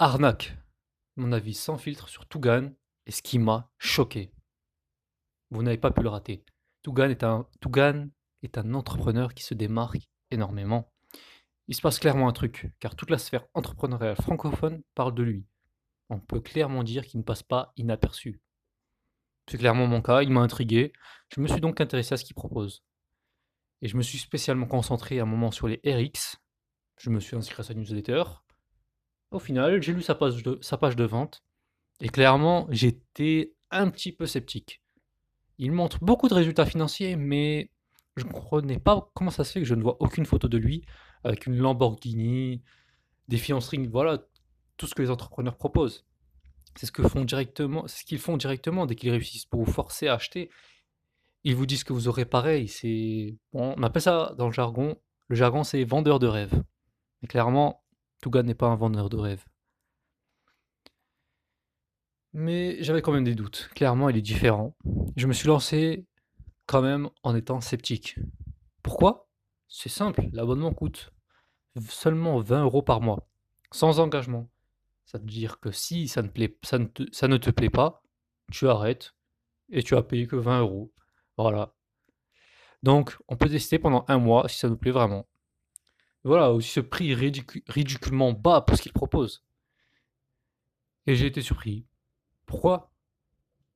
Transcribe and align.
Arnaque. 0.00 0.56
Mon 1.16 1.32
avis 1.32 1.54
sans 1.54 1.76
filtre 1.76 2.08
sur 2.08 2.24
Tougan 2.28 2.70
et 3.06 3.10
ce 3.10 3.20
qui 3.20 3.40
m'a 3.40 3.68
choqué. 3.78 4.32
Vous 5.50 5.64
n'avez 5.64 5.76
pas 5.76 5.90
pu 5.90 6.02
le 6.02 6.08
rater. 6.08 6.44
Tougan 6.82 7.10
est 7.10 7.24
un, 7.24 7.48
Tougan 7.60 8.06
est 8.44 8.58
un 8.58 8.74
entrepreneur 8.74 9.34
qui 9.34 9.42
se 9.42 9.54
démarque 9.54 10.08
énormément. 10.30 10.88
Il 11.66 11.74
se 11.74 11.80
passe 11.80 11.98
clairement 11.98 12.28
un 12.28 12.32
truc, 12.32 12.70
car 12.78 12.94
toute 12.94 13.10
la 13.10 13.18
sphère 13.18 13.48
entrepreneuriale 13.54 14.14
francophone 14.14 14.84
parle 14.94 15.16
de 15.16 15.24
lui. 15.24 15.48
On 16.10 16.20
peut 16.20 16.40
clairement 16.40 16.84
dire 16.84 17.04
qu'il 17.04 17.18
ne 17.18 17.24
passe 17.24 17.42
pas 17.42 17.72
inaperçu. 17.76 18.40
C'est 19.50 19.58
clairement 19.58 19.88
mon 19.88 20.00
cas, 20.00 20.22
il 20.22 20.30
m'a 20.30 20.42
intrigué. 20.42 20.92
Je 21.34 21.40
me 21.40 21.48
suis 21.48 21.60
donc 21.60 21.80
intéressé 21.80 22.14
à 22.14 22.16
ce 22.18 22.24
qu'il 22.24 22.36
propose. 22.36 22.84
Et 23.82 23.88
je 23.88 23.96
me 23.96 24.02
suis 24.02 24.18
spécialement 24.18 24.66
concentré 24.66 25.18
un 25.18 25.26
moment 25.26 25.50
sur 25.50 25.66
les 25.66 25.80
RX. 25.84 26.36
Je 26.98 27.10
me 27.10 27.18
suis 27.18 27.34
inscrit 27.34 27.62
à 27.62 27.64
sa 27.64 27.74
newsletter. 27.74 28.22
Au 29.30 29.38
final, 29.38 29.82
j'ai 29.82 29.92
lu 29.92 30.02
sa 30.02 30.14
page, 30.14 30.42
de, 30.42 31.04
vente. 31.04 31.42
Et 32.00 32.08
clairement, 32.08 32.66
j'étais 32.70 33.54
un 33.70 33.90
petit 33.90 34.12
peu 34.12 34.26
sceptique. 34.26 34.82
Il 35.58 35.72
montre 35.72 35.98
beaucoup 36.02 36.28
de 36.28 36.34
résultats 36.34 36.64
financiers, 36.64 37.16
mais 37.16 37.70
je 38.16 38.24
ne 38.24 38.30
comprenais 38.30 38.78
pas 38.78 39.10
comment 39.14 39.30
ça 39.30 39.44
se 39.44 39.52
fait 39.52 39.60
que 39.60 39.66
je 39.66 39.74
ne 39.74 39.82
vois 39.82 39.96
aucune 40.00 40.24
photo 40.24 40.48
de 40.48 40.56
lui 40.56 40.84
avec 41.24 41.46
une 41.46 41.56
Lamborghini, 41.56 42.62
des 43.26 43.36
fianceries, 43.36 43.86
voilà, 43.86 44.18
tout 44.76 44.86
ce 44.86 44.94
que 44.94 45.02
les 45.02 45.10
entrepreneurs 45.10 45.56
proposent. 45.56 46.06
C'est 46.76 46.86
ce 46.86 46.92
qu'ils 46.92 48.18
font 48.18 48.36
directement 48.36 48.86
dès 48.86 48.94
qu'ils 48.94 49.10
réussissent 49.10 49.46
pour 49.46 49.64
vous 49.64 49.72
forcer 49.72 50.06
à 50.06 50.14
acheter. 50.14 50.48
Ils 51.44 51.56
vous 51.56 51.66
disent 51.66 51.84
que 51.84 51.92
vous 51.92 52.08
aurez 52.08 52.24
pareil. 52.24 52.70
On 53.52 53.82
appelle 53.82 54.02
ça 54.02 54.34
dans 54.38 54.46
le 54.46 54.52
jargon. 54.52 54.96
Le 55.26 55.36
jargon, 55.36 55.64
c'est 55.64 55.82
vendeur 55.84 56.18
de 56.18 56.28
rêve. 56.28 56.62
Mais 57.20 57.28
clairement, 57.28 57.82
Tougan 58.20 58.42
n'est 58.42 58.54
pas 58.54 58.66
un 58.66 58.76
vendeur 58.76 59.08
de 59.08 59.16
rêve. 59.16 59.44
Mais 62.32 62.82
j'avais 62.82 63.02
quand 63.02 63.12
même 63.12 63.24
des 63.24 63.34
doutes. 63.34 63.70
Clairement, 63.74 64.08
il 64.08 64.16
est 64.16 64.22
différent. 64.22 64.76
Je 65.16 65.26
me 65.26 65.32
suis 65.32 65.48
lancé 65.48 66.06
quand 66.66 66.82
même 66.82 67.08
en 67.22 67.34
étant 67.34 67.60
sceptique. 67.60 68.18
Pourquoi? 68.82 69.28
C'est 69.68 69.88
simple, 69.88 70.28
l'abonnement 70.32 70.72
coûte 70.72 71.12
seulement 71.88 72.40
20 72.40 72.64
euros 72.64 72.82
par 72.82 73.00
mois, 73.00 73.28
sans 73.70 74.00
engagement. 74.00 74.48
Ça 75.04 75.18
veut 75.18 75.24
dire 75.24 75.60
que 75.60 75.70
si 75.70 76.08
ça 76.08 76.22
ne 76.22 76.28
te 76.28 77.50
plaît 77.50 77.70
pas, 77.70 78.02
tu 78.50 78.68
arrêtes 78.68 79.14
et 79.70 79.82
tu 79.82 79.94
as 79.96 80.02
payé 80.02 80.26
que 80.26 80.36
20 80.36 80.60
euros. 80.60 80.92
Voilà. 81.36 81.74
Donc, 82.82 83.16
on 83.28 83.36
peut 83.36 83.48
tester 83.48 83.78
pendant 83.78 84.04
un 84.08 84.18
mois 84.18 84.48
si 84.48 84.58
ça 84.58 84.68
nous 84.68 84.76
plaît 84.76 84.90
vraiment. 84.90 85.26
Voilà, 86.24 86.52
aussi 86.52 86.70
ce 86.70 86.80
prix 86.80 87.14
ridiculement 87.14 88.32
bas 88.32 88.60
pour 88.60 88.76
ce 88.76 88.82
qu'il 88.82 88.92
propose. 88.92 89.44
Et 91.06 91.14
j'ai 91.14 91.26
été 91.26 91.40
surpris. 91.40 91.86
Pourquoi? 92.44 92.92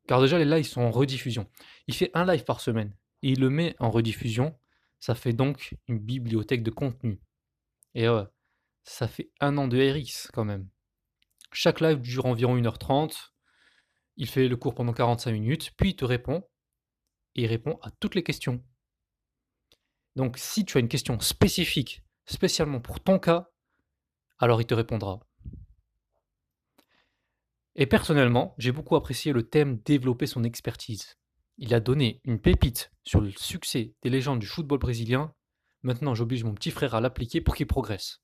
Car 0.06 0.20
déjà, 0.20 0.38
les 0.38 0.44
lives 0.44 0.66
sont 0.66 0.82
en 0.82 0.90
rediffusion. 0.90 1.48
Il 1.86 1.94
fait 1.94 2.10
un 2.14 2.26
live 2.26 2.44
par 2.44 2.60
semaine 2.60 2.94
et 3.22 3.30
il 3.30 3.40
le 3.40 3.48
met 3.48 3.76
en 3.78 3.90
rediffusion. 3.90 4.58
Ça 4.98 5.14
fait 5.14 5.32
donc 5.32 5.76
une 5.88 5.98
bibliothèque 5.98 6.62
de 6.62 6.70
contenu. 6.70 7.20
Et 7.94 8.06
ça 8.82 9.08
fait 9.08 9.30
un 9.40 9.56
an 9.58 9.68
de 9.68 9.78
RX 9.78 10.30
quand 10.32 10.44
même. 10.44 10.68
Chaque 11.52 11.80
live 11.80 12.00
dure 12.00 12.26
environ 12.26 12.56
1h30. 12.56 13.30
Il 14.16 14.28
fait 14.28 14.48
le 14.48 14.56
cours 14.56 14.74
pendant 14.74 14.92
45 14.92 15.32
minutes, 15.32 15.72
puis 15.76 15.90
il 15.90 15.96
te 15.96 16.04
répond. 16.04 16.46
Et 17.34 17.42
il 17.42 17.46
répond 17.46 17.78
à 17.82 17.90
toutes 17.92 18.14
les 18.14 18.22
questions. 18.22 18.62
Donc 20.16 20.36
si 20.36 20.64
tu 20.64 20.76
as 20.76 20.80
une 20.80 20.88
question 20.88 21.18
spécifique, 21.20 22.02
spécialement 22.24 22.80
pour 22.80 23.00
ton 23.00 23.18
cas, 23.18 23.50
alors 24.38 24.60
il 24.60 24.66
te 24.66 24.74
répondra. 24.74 25.20
Et 27.74 27.86
personnellement, 27.86 28.54
j'ai 28.58 28.72
beaucoup 28.72 28.96
apprécié 28.96 29.32
le 29.32 29.48
thème 29.48 29.78
développer 29.78 30.26
son 30.26 30.44
expertise. 30.44 31.16
Il 31.58 31.74
a 31.74 31.80
donné 31.80 32.20
une 32.24 32.40
pépite 32.40 32.92
sur 33.02 33.20
le 33.20 33.30
succès 33.30 33.94
des 34.02 34.10
légendes 34.10 34.40
du 34.40 34.46
football 34.46 34.78
brésilien. 34.78 35.34
Maintenant, 35.82 36.14
j'oblige 36.14 36.44
mon 36.44 36.54
petit 36.54 36.70
frère 36.70 36.94
à 36.94 37.00
l'appliquer 37.00 37.40
pour 37.40 37.54
qu'il 37.54 37.66
progresse, 37.66 38.22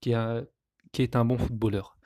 qui 0.00 0.12
est 0.12 1.16
un 1.16 1.24
bon 1.24 1.38
footballeur. 1.38 1.98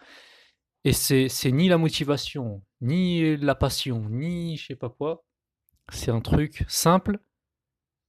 Et 0.85 0.93
c'est 0.93 1.53
ni 1.53 1.69
la 1.69 1.79
motivation, 1.79 2.65
ni 2.81 3.37
la 3.37 3.55
passion, 3.55 4.09
ni 4.09 4.57
je 4.57 4.67
sais 4.67 4.77
pas 4.77 4.89
quoi. 4.89 5.25
C'est 5.93 6.11
un 6.11 6.21
truc 6.21 6.65
simple, 6.69 7.19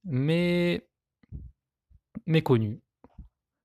mais 0.04 0.88
méconnu. 2.26 2.80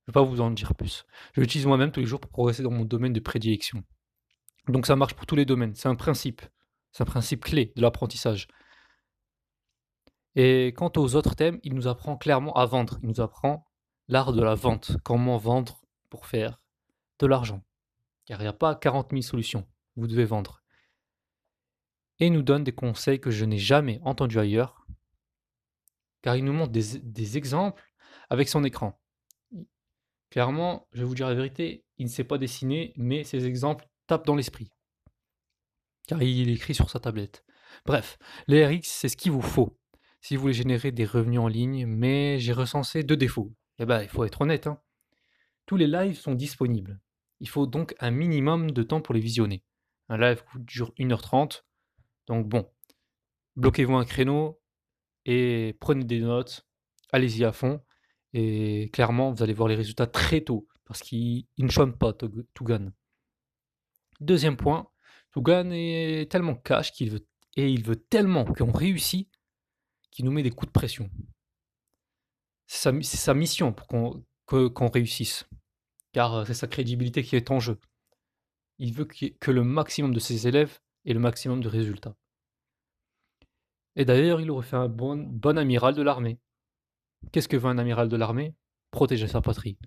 Je 0.06 0.12
vais 0.12 0.14
pas 0.14 0.24
vous 0.24 0.42
en 0.42 0.52
dire 0.52 0.76
plus. 0.76 1.06
Je 1.34 1.42
l'utilise 1.42 1.66
moi-même 1.66 1.92
tous 1.92 2.00
les 2.00 2.06
jours 2.06 2.20
pour 2.20 2.30
progresser 2.30 2.62
dans 2.62 2.72
mon 2.72 2.86
domaine 2.86 3.14
de 3.14 3.20
prédilection. 3.20 3.84
Donc 4.68 4.86
ça 4.86 4.96
marche 4.96 5.16
pour 5.16 5.26
tous 5.26 5.36
les 5.36 5.46
domaines. 5.46 5.74
C'est 5.74 5.88
un 5.88 5.96
principe. 5.96 6.42
C'est 6.92 7.02
un 7.02 7.08
principe 7.08 7.44
clé 7.44 7.74
de 7.76 7.82
l'apprentissage. 7.82 8.48
Et 10.36 10.74
quant 10.76 10.92
aux 10.98 11.16
autres 11.16 11.36
thèmes, 11.36 11.60
il 11.64 11.74
nous 11.74 11.88
apprend 11.88 12.18
clairement 12.18 12.54
à 12.54 12.66
vendre. 12.66 13.00
Il 13.02 13.10
nous 13.10 13.22
apprend 13.22 13.66
l'art 14.08 14.32
de 14.32 14.44
la 14.44 14.54
vente. 14.54 14.98
Comment 15.04 15.38
vendre 15.38 15.82
pour 16.10 16.28
faire 16.28 16.62
de 17.20 17.26
l'argent. 17.26 17.64
Car 18.26 18.40
il 18.40 18.44
n'y 18.44 18.50
a 18.50 18.54
pas 18.54 18.76
40 18.76 19.12
000 19.12 19.22
solutions. 19.22 19.68
Vous 19.96 20.08
devez 20.08 20.26
vendre. 20.26 20.62
Et 22.20 22.28
il 22.28 22.34
nous 22.34 22.44
donne 22.44 22.64
des 22.64 22.74
conseils 22.74 23.20
que 23.20 23.32
je 23.32 23.46
n'ai 23.46 23.58
jamais 23.58 24.00
entendus 24.04 24.40
ailleurs. 24.40 24.86
Car 26.22 26.36
il 26.36 26.46
nous 26.46 26.54
montre 26.54 26.72
des, 26.72 27.00
des 27.00 27.38
exemples 27.38 27.84
avec 28.30 28.50
son 28.50 28.64
écran. 28.64 29.00
Clairement, 30.36 30.86
je 30.92 31.00
vais 31.00 31.06
vous 31.06 31.16
dire 31.16 31.30
la 31.30 31.34
vérité, 31.34 31.86
il 31.98 32.08
ne 32.08 32.12
sait 32.12 32.26
pas 32.26 32.38
dessiner, 32.38 32.92
mais 32.98 33.24
ces 33.24 33.46
exemples 33.46 33.88
tapent 34.06 34.26
dans 34.26 34.36
l'esprit. 34.36 34.70
Car 36.10 36.22
il 36.22 36.50
écrit 36.50 36.76
sur 36.76 36.90
sa 36.90 37.00
tablette. 37.00 37.46
Bref, 37.86 38.20
les 38.48 38.68
RX, 38.68 38.82
c'est 38.84 39.08
ce 39.08 39.16
qu'il 39.16 39.32
vous 39.32 39.42
faut 39.42 39.80
si 40.20 40.36
vous 40.36 40.42
voulez 40.42 40.54
générer 40.54 40.92
des 40.92 41.06
revenus 41.06 41.40
en 41.40 41.48
ligne, 41.48 41.86
mais 41.86 42.38
j'ai 42.38 42.52
recensé 42.52 43.02
deux 43.04 43.16
défauts. 43.16 43.54
Eh 43.80 43.86
ben, 43.86 44.02
il 44.02 44.10
faut 44.10 44.26
être 44.26 44.42
honnête. 44.42 44.68
Hein. 44.68 44.82
Tous 45.66 45.78
les 45.78 45.88
lives 45.88 46.18
sont 46.18 46.34
disponibles. 46.34 47.00
Il 47.40 47.48
faut 47.48 47.66
donc 47.66 47.96
un 48.02 48.12
minimum 48.12 48.72
de 48.72 48.84
temps 48.84 49.00
pour 49.00 49.16
les 49.16 49.22
visionner. 49.22 49.64
Un 50.10 50.18
live 50.18 50.44
dure 50.56 50.92
1h30. 51.00 51.62
Donc 52.28 52.46
bon, 52.50 52.70
bloquez-vous 53.56 53.96
un 53.96 54.04
créneau 54.04 54.60
et 55.24 55.78
prenez 55.80 56.04
des 56.04 56.20
notes. 56.20 56.68
Allez-y 57.14 57.46
à 57.46 57.54
fond. 57.54 57.80
Et 58.38 58.90
clairement, 58.92 59.32
vous 59.32 59.44
allez 59.44 59.54
voir 59.54 59.70
les 59.70 59.76
résultats 59.76 60.08
très 60.08 60.42
tôt. 60.42 60.68
Parce 60.84 61.02
qu'il 61.02 61.46
ne 61.58 61.70
chôme 61.70 61.98
pas, 61.98 62.12
Tougan. 62.54 62.92
Deuxième 64.20 64.58
point, 64.58 64.90
Tougan 65.32 65.70
est 65.72 66.30
tellement 66.30 66.56
cash 66.56 66.92
qu'il 66.92 67.12
veut, 67.12 67.26
et 67.56 67.70
il 67.70 67.84
veut 67.84 67.96
tellement 67.96 68.44
qu'on 68.44 68.74
réussit 68.74 69.30
qu'il 70.12 70.26
nous 70.26 70.32
met 70.32 70.44
des 70.44 70.52
coups 70.52 70.68
de 70.68 70.72
pression. 70.74 71.10
C'est 72.68 72.92
sa, 73.04 73.34
mission 73.34 73.72
pour 73.72 73.88
qu'on 73.88 74.88
réussisse 74.90 75.48
car 76.12 76.34
euh, 76.34 76.46
c'est 76.46 76.54
sa 76.54 76.68
crédibilité 76.68 77.24
qui 77.24 77.36
est 77.36 77.52
en 77.52 77.60
jeu. 77.60 77.78
Il 78.80 78.94
veut 78.94 79.06
que 79.06 79.52
le 79.52 79.64
maximum 79.64 80.14
de 80.14 80.20
ses 80.20 80.48
élèves 80.48 80.80
ait 81.06 81.14
le 81.14 81.20
maximum 81.20 81.62
de 81.62 81.68
résultats. 81.68 82.16
Et 83.98 84.06
d'ailleurs, 84.06 84.42
il 84.42 84.50
aurait 84.50 84.66
fait 84.66 84.78
un 84.78 84.88
bon, 84.88 85.18
bon 85.18 85.58
amiral 85.58 85.94
de 85.94 86.02
l'armée. 86.02 86.40
Qu'est-ce 87.32 87.48
que 87.48 87.58
veut 87.58 87.70
un 87.70 87.78
amiral 87.78 88.10
de 88.10 88.16
l'armée? 88.16 88.56
Protéger 88.92 89.28
sa 89.28 89.42
patrie. 89.42 89.78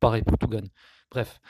Pareil 0.00 0.22
pour 0.22 0.38
Tougan. 0.38 0.64
Bref. 1.10 1.40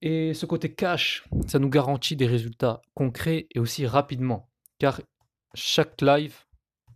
Et 0.00 0.34
ce 0.34 0.46
côté 0.46 0.74
cash, 0.74 1.24
ça 1.46 1.58
nous 1.58 1.68
garantit 1.70 2.16
des 2.16 2.26
résultats 2.26 2.82
concrets 2.94 3.46
et 3.54 3.58
aussi 3.58 3.86
rapidement. 3.86 4.50
Car 4.78 5.00
chaque 5.54 6.00
live, 6.02 6.36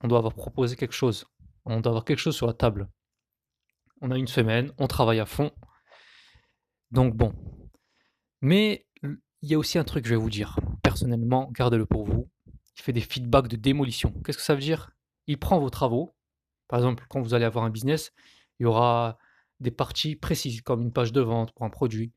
on 0.03 0.09
doit 0.09 0.19
avoir 0.19 0.35
proposé 0.35 0.77
quelque 0.77 0.95
chose. 0.95 1.25
On 1.65 1.81
doit 1.81 1.91
avoir 1.91 2.05
quelque 2.05 2.19
chose 2.19 2.37
sur 2.37 2.47
la 2.47 2.55
table. 2.55 2.89
On 4.01 4.11
a 4.11 4.17
une 4.19 4.29
semaine, 4.29 4.73
on 4.79 4.87
travaille 4.87 5.21
à 5.21 5.27
fond, 5.27 5.51
donc 6.91 7.15
bon. 7.15 7.35
Mais 8.41 8.87
il 9.03 9.51
y 9.51 9.55
a 9.55 9.59
aussi 9.59 9.79
un 9.79 9.85
truc 9.85 10.05
je 10.07 10.11
vais 10.11 10.21
vous 10.21 10.31
dire. 10.31 10.59
Personnellement, 10.83 11.51
gardez-le 11.53 11.87
pour 11.87 12.05
vous. 12.05 12.31
Il 12.47 12.83
fait 12.83 12.93
des 12.93 13.01
feedbacks 13.01 13.49
de 13.49 13.57
démolition. 13.57 14.13
Qu'est-ce 14.25 14.39
que 14.39 14.45
ça 14.45 14.55
veut 14.55 14.61
dire? 14.61 14.91
Il 15.27 15.39
prend 15.39 15.59
vos 15.59 15.71
travaux. 15.71 16.15
Par 16.69 16.79
exemple, 16.79 17.05
quand 17.09 17.21
vous 17.21 17.35
allez 17.35 17.45
avoir 17.45 17.65
un 17.65 17.71
business, 17.71 18.13
il 18.59 18.65
y 18.65 18.67
aura 18.67 19.19
des 19.61 19.71
parties 19.71 20.15
précises, 20.17 20.61
comme 20.63 20.83
une 20.83 20.93
page 20.93 21.13
de 21.13 21.21
vente 21.21 21.53
pour 21.53 21.65
un 21.65 21.71
produit. 21.71 22.13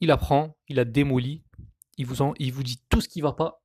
Il 0.00 0.10
apprend, 0.10 0.56
il 0.68 0.78
a 0.78 0.84
démoli, 0.84 1.44
il 1.98 2.06
vous, 2.06 2.62
dit 2.62 2.82
tout 2.88 3.00
ce 3.00 3.08
qui 3.08 3.18
ne 3.18 3.24
va 3.24 3.32
pas, 3.32 3.62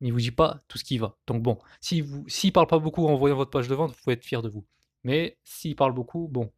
mais 0.00 0.08
il 0.08 0.12
vous 0.12 0.18
dit 0.18 0.30
pas 0.30 0.60
tout 0.68 0.76
ce 0.76 0.84
qui 0.84 0.98
va. 0.98 1.16
Donc 1.26 1.42
bon, 1.42 1.58
s'il 1.80 2.04
ne 2.04 2.50
parle 2.50 2.66
pas 2.66 2.78
beaucoup 2.78 3.06
en 3.06 3.16
voyant 3.16 3.36
votre 3.36 3.50
page 3.50 3.68
de 3.68 3.74
vente, 3.74 3.92
vous 3.92 3.96
pouvez 4.02 4.14
être 4.14 4.24
fier 4.24 4.42
de 4.42 4.50
vous. 4.50 4.66
Mais 5.04 5.38
s'il 5.44 5.76
parle 5.76 5.92
beaucoup, 5.92 6.28
bon, 6.28 6.52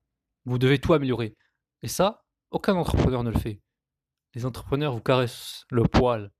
vous 0.44 0.58
devez 0.58 0.78
tout 0.78 0.92
améliorer. 0.92 1.36
Et 1.82 1.88
ça, 1.88 2.24
aucun 2.50 2.74
entrepreneur 2.74 3.22
ne 3.22 3.30
le 3.30 3.38
fait. 3.38 3.60
Les 4.34 4.46
entrepreneurs 4.46 4.94
vous 4.94 5.00
caressent 5.00 5.64
le 5.70 5.82
poil. 5.82 6.32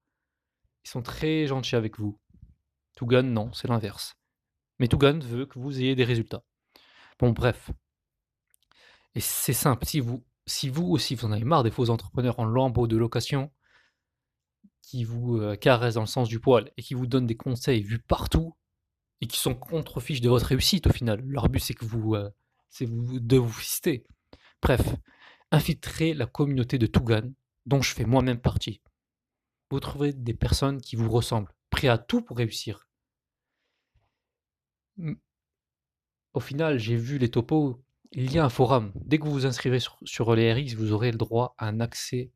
Ils 0.85 0.91
sont 0.91 1.03
très 1.03 1.47
gentils 1.47 1.77
avec 1.77 1.99
vous. 1.99 2.19
Tougan, 2.97 3.23
non, 3.23 3.53
c'est 3.53 3.69
l'inverse. 3.69 4.15
Mais 4.79 4.89
Tougan 4.89 5.19
veut 5.21 5.47
que 5.47 5.59
vous 5.59 5.79
ayez 5.81 5.95
des 5.95 6.05
résultats. 6.05 6.43
Bon, 7.21 7.31
bref. 7.31 7.71
Et 9.15 9.21
c'est 9.21 9.53
simple. 9.53 9.85
Si 9.85 10.01
vous, 10.01 10.25
si 10.47 10.69
vous 10.71 10.87
aussi 10.87 11.15
vous 11.15 11.27
en 11.27 11.33
avez 11.33 11.45
marre 11.45 11.63
des 11.63 11.71
faux 11.71 11.91
entrepreneurs 11.91 12.39
en 12.39 12.45
lambeaux 12.45 12.87
de 12.87 12.97
location 12.97 13.53
qui 14.83 15.05
vous 15.05 15.37
euh, 15.37 15.55
caressent 15.57 15.95
dans 15.95 16.01
le 16.01 16.07
sens 16.07 16.29
du 16.29 16.41
poil 16.41 16.73
et 16.77 16.83
qui 16.83 16.95
vous 16.95 17.07
donnent 17.07 17.27
des 17.27 17.37
conseils 17.37 17.83
vus 17.83 17.99
partout 17.99 18.57
et 19.21 19.27
qui 19.27 19.39
sont 19.39 19.55
contre-fiches 19.55 20.23
de 20.23 20.31
votre 20.31 20.47
réussite 20.47 20.87
au 20.87 20.93
final. 20.93 21.21
Leur 21.27 21.49
but 21.51 21.61
c'est 21.61 21.75
que 21.75 21.85
vous, 21.85 22.15
euh, 22.15 22.31
c'est 22.69 22.87
vous, 22.87 23.21
de 23.21 23.37
vous 23.37 23.53
fister. 23.53 24.07
Bref, 24.63 24.81
infiltrez 25.51 26.15
la 26.15 26.27
communauté 26.27 26.79
de 26.79 26.87
Tougan 26.87 27.31
dont 27.67 27.83
je 27.83 27.95
fais 27.95 28.05
moi-même 28.05 28.41
partie. 28.41 28.81
Vous 29.71 29.81
trouverez 29.81 30.13
des 30.13 30.35
personnes 30.35 30.81
qui 30.81 30.97
vous 30.97 31.11
ressemblent, 31.11 31.53
prêts 31.69 31.89
à 31.89 31.99
tout 31.99 32.23
pour 32.23 32.39
réussir. 32.39 32.89
Au 36.33 36.41
final, 36.41 36.79
j'ai 36.79 36.97
vu 36.97 37.19
les 37.19 37.31
topos 37.31 37.83
il 38.13 38.33
y 38.33 38.39
a 38.39 38.45
un 38.45 38.49
forum. 38.49 38.93
Dès 38.97 39.19
que 39.19 39.25
vous 39.25 39.33
vous 39.33 39.47
inscrivez 39.47 39.79
sur, 40.05 40.35
les 40.35 40.53
RX, 40.53 40.75
vous 40.75 40.93
aurez 40.93 41.13
le 41.13 41.19
droit 41.19 41.55
à 41.59 41.69
un 41.69 41.81
accès 41.81 42.31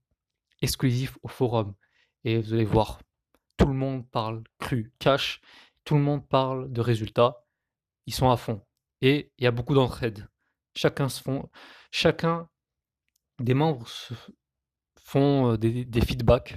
exclusif 0.63 1.19
au 1.23 1.29
forum. 1.29 1.75
Et 2.25 2.39
vous 2.39 2.55
allez 2.55 2.65
voir, 2.65 3.01
tout 3.57 3.67
le 3.67 3.75
monde 3.75 4.09
parle 4.09 4.45
cru, 4.59 4.93
cash, 4.99 5.41
tout 5.85 5.95
le 5.95 6.01
monde 6.01 6.27
parle 6.27 6.73
de 6.73 6.81
résultats. 6.81 7.45
Ils 8.07 8.15
sont 8.15 8.31
à 8.31 8.37
fond. 8.37 8.65
Et 9.01 9.33
il 9.39 9.45
y 9.45 9.47
a 9.47 9.51
beaucoup 9.51 9.75
d'entraide. 9.75 10.29
Chacun 10.77 11.09
se 11.09 11.23
font, 11.23 11.51
chacun 11.91 12.49
des 13.41 13.55
membres 13.55 13.87
font 14.97 15.53
euh, 15.53 15.59
des 15.59 16.01
feedbacks 16.01 16.57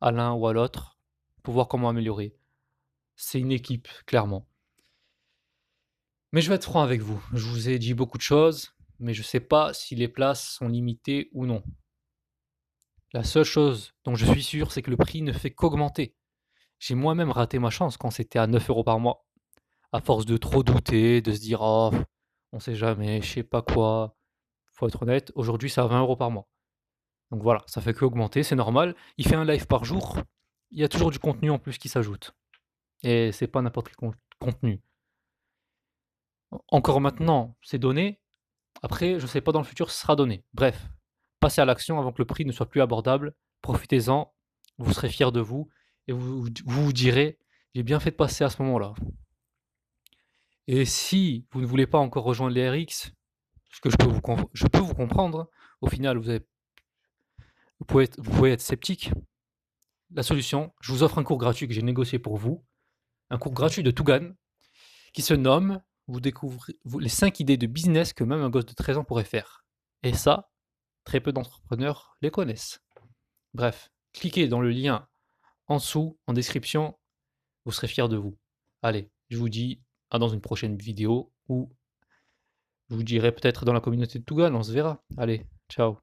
à 0.00 0.10
l'un 0.10 0.32
ou 0.32 0.46
à 0.46 0.52
l'autre 0.52 0.98
pour 1.42 1.54
voir 1.54 1.68
comment 1.68 1.88
améliorer. 1.88 2.34
C'est 3.16 3.38
une 3.38 3.52
équipe, 3.52 3.88
clairement. 4.06 4.46
Mais 6.34 6.40
je 6.40 6.48
vais 6.48 6.56
être 6.56 6.64
franc 6.64 6.82
avec 6.82 7.00
vous. 7.00 7.24
Je 7.32 7.46
vous 7.46 7.68
ai 7.68 7.78
dit 7.78 7.94
beaucoup 7.94 8.18
de 8.18 8.22
choses, 8.22 8.74
mais 8.98 9.14
je 9.14 9.20
ne 9.20 9.24
sais 9.24 9.38
pas 9.38 9.72
si 9.72 9.94
les 9.94 10.08
places 10.08 10.44
sont 10.44 10.66
limitées 10.66 11.30
ou 11.32 11.46
non. 11.46 11.62
La 13.12 13.22
seule 13.22 13.44
chose 13.44 13.92
dont 14.02 14.16
je 14.16 14.26
suis 14.26 14.42
sûr, 14.42 14.72
c'est 14.72 14.82
que 14.82 14.90
le 14.90 14.96
prix 14.96 15.22
ne 15.22 15.30
fait 15.30 15.52
qu'augmenter. 15.52 16.16
J'ai 16.80 16.96
moi-même 16.96 17.30
raté 17.30 17.60
ma 17.60 17.70
chance 17.70 17.96
quand 17.96 18.10
c'était 18.10 18.40
à 18.40 18.48
9 18.48 18.68
euros 18.68 18.82
par 18.82 18.98
mois. 18.98 19.24
À 19.92 20.00
force 20.00 20.26
de 20.26 20.36
trop 20.36 20.64
douter, 20.64 21.20
de 21.20 21.30
se 21.30 21.38
dire 21.38 21.60
oh, 21.60 21.92
on 22.50 22.58
sait 22.58 22.74
jamais, 22.74 23.22
je 23.22 23.32
sais 23.32 23.44
pas 23.44 23.62
quoi. 23.62 24.16
Faut 24.72 24.88
être 24.88 25.00
honnête, 25.04 25.30
aujourd'hui 25.36 25.70
c'est 25.70 25.82
à 25.82 25.86
20 25.86 26.00
euros 26.00 26.16
par 26.16 26.32
mois. 26.32 26.48
Donc 27.30 27.44
voilà, 27.44 27.62
ça 27.68 27.80
fait 27.80 27.94
qu'augmenter, 27.94 28.42
c'est 28.42 28.56
normal. 28.56 28.96
Il 29.18 29.28
fait 29.28 29.36
un 29.36 29.44
live 29.44 29.68
par 29.68 29.84
jour, 29.84 30.18
il 30.72 30.80
y 30.80 30.84
a 30.84 30.88
toujours 30.88 31.12
du 31.12 31.20
contenu 31.20 31.52
en 31.52 31.60
plus 31.60 31.78
qui 31.78 31.88
s'ajoute. 31.88 32.34
Et 33.04 33.30
c'est 33.30 33.46
pas 33.46 33.62
n'importe 33.62 33.86
quel 33.86 34.10
contenu. 34.40 34.82
Encore 36.68 37.00
maintenant, 37.00 37.56
c'est 37.62 37.78
donné. 37.78 38.20
Après, 38.82 39.18
je 39.18 39.24
ne 39.24 39.28
sais 39.28 39.40
pas 39.40 39.52
dans 39.52 39.60
le 39.60 39.66
futur, 39.66 39.90
ce 39.90 40.00
sera 40.00 40.16
donné. 40.16 40.44
Bref, 40.52 40.88
passez 41.40 41.60
à 41.60 41.64
l'action 41.64 41.98
avant 41.98 42.12
que 42.12 42.20
le 42.20 42.26
prix 42.26 42.44
ne 42.44 42.52
soit 42.52 42.68
plus 42.68 42.82
abordable. 42.82 43.34
Profitez-en, 43.62 44.32
vous 44.78 44.92
serez 44.92 45.08
fiers 45.08 45.32
de 45.32 45.40
vous 45.40 45.68
et 46.06 46.12
vous 46.12 46.46
vous, 46.66 46.92
direz 46.92 47.38
j'ai 47.74 47.82
bien 47.82 47.98
fait 47.98 48.10
de 48.10 48.16
passer 48.16 48.44
à 48.44 48.50
ce 48.50 48.62
moment-là. 48.62 48.94
Et 50.66 50.84
si 50.84 51.46
vous 51.50 51.60
ne 51.60 51.66
voulez 51.66 51.86
pas 51.86 51.98
encore 51.98 52.24
rejoindre 52.24 52.54
les 52.54 52.68
RX, 52.68 53.12
ce 53.70 53.80
que 53.80 53.90
je 53.90 53.96
peux 53.96 54.06
vous, 54.06 54.20
comprendre, 54.94 55.50
au 55.80 55.88
final, 55.88 56.16
vous, 56.18 56.38
pouvez 57.86 58.04
être, 58.04 58.20
vous 58.20 58.30
pouvez 58.30 58.52
être 58.52 58.60
sceptique. 58.60 59.10
La 60.12 60.22
solution, 60.22 60.72
je 60.80 60.92
vous 60.92 61.02
offre 61.02 61.18
un 61.18 61.24
cours 61.24 61.38
gratuit 61.38 61.66
que 61.66 61.74
j'ai 61.74 61.82
négocié 61.82 62.20
pour 62.20 62.36
vous, 62.36 62.64
un 63.30 63.38
cours 63.38 63.52
gratuit 63.52 63.82
de 63.82 63.90
Tougan, 63.90 64.30
qui 65.12 65.22
se 65.22 65.34
nomme 65.34 65.82
vous 66.06 66.20
découvrez 66.20 66.76
les 66.98 67.08
5 67.08 67.40
idées 67.40 67.56
de 67.56 67.66
business 67.66 68.12
que 68.12 68.24
même 68.24 68.42
un 68.42 68.50
gosse 68.50 68.66
de 68.66 68.74
13 68.74 68.98
ans 68.98 69.04
pourrait 69.04 69.24
faire. 69.24 69.64
Et 70.02 70.12
ça, 70.12 70.50
très 71.04 71.20
peu 71.20 71.32
d'entrepreneurs 71.32 72.16
les 72.20 72.30
connaissent. 72.30 72.80
Bref, 73.54 73.90
cliquez 74.12 74.48
dans 74.48 74.60
le 74.60 74.70
lien 74.70 75.06
en 75.66 75.76
dessous, 75.76 76.18
en 76.26 76.32
description, 76.32 76.98
vous 77.64 77.72
serez 77.72 77.88
fiers 77.88 78.08
de 78.08 78.16
vous. 78.16 78.36
Allez, 78.82 79.10
je 79.30 79.38
vous 79.38 79.48
dis 79.48 79.80
à 80.10 80.18
dans 80.18 80.28
une 80.28 80.40
prochaine 80.40 80.76
vidéo 80.76 81.32
ou 81.48 81.70
je 82.90 82.96
vous 82.96 83.02
dirai 83.02 83.32
peut-être 83.32 83.64
dans 83.64 83.72
la 83.72 83.80
communauté 83.80 84.18
de 84.18 84.24
Tougan, 84.24 84.54
on 84.54 84.62
se 84.62 84.72
verra. 84.72 85.02
Allez, 85.16 85.46
ciao 85.70 85.98